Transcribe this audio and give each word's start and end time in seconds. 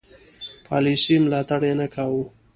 پالیسي 0.67 1.15
ملاتړ 1.23 1.61
یې 1.67 1.73
نه 1.81 1.87
کاوه. 1.93 2.23